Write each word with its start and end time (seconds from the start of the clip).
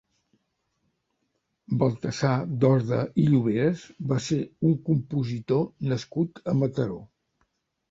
Baltasar 1.83 2.31
Dorda 2.63 3.03
i 3.25 3.27
Lloveras 3.35 3.85
va 4.15 4.19
ser 4.31 4.41
un 4.73 4.75
compositor 4.89 5.65
nascut 5.95 6.45
a 6.53 6.59
Mataró. 6.65 7.01